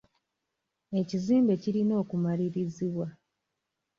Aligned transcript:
Ekizimbe 0.99 1.53
kirina 1.61 1.93
okumalirizibwa. 2.03 3.07